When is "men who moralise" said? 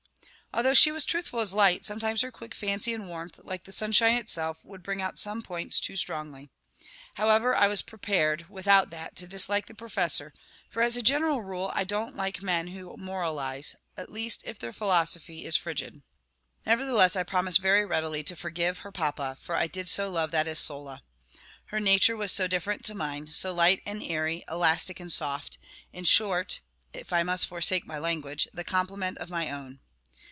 12.41-13.77